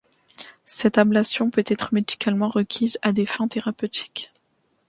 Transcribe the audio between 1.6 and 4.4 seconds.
être médicalement requise à des fins thérapeutiques.